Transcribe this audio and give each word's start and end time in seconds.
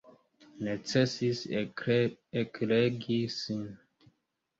Necesis 0.67 1.39
ekregi 2.41 3.19
sin. 3.37 3.61